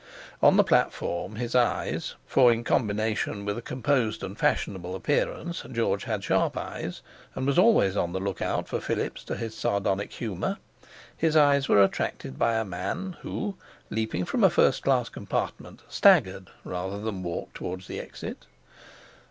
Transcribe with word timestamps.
On 0.41 0.57
the 0.57 0.63
platform 0.63 1.35
his 1.35 1.53
eyes—for 1.53 2.51
in 2.51 2.63
combination 2.63 3.45
with 3.45 3.55
a 3.59 3.61
composed 3.61 4.23
and 4.23 4.35
fashionable 4.35 4.95
appearance, 4.95 5.61
George 5.71 6.05
had 6.05 6.23
sharp 6.23 6.57
eyes, 6.57 7.03
and 7.35 7.45
was 7.45 7.59
always 7.59 7.95
on 7.95 8.11
the 8.11 8.19
look 8.19 8.41
out 8.41 8.67
for 8.67 8.79
fillips 8.81 9.23
to 9.25 9.37
his 9.37 9.55
sardonic 9.55 10.11
humour—his 10.13 11.35
eyes 11.35 11.69
were 11.69 11.83
attracted 11.83 12.39
by 12.39 12.55
a 12.55 12.65
man, 12.65 13.15
who, 13.21 13.55
leaping 13.91 14.25
from 14.25 14.43
a 14.43 14.49
first 14.49 14.81
class 14.81 15.07
compartment, 15.07 15.83
staggered 15.87 16.49
rather 16.63 16.99
than 16.99 17.21
walked 17.21 17.53
towards 17.53 17.85
the 17.85 17.99
exit. 17.99 18.47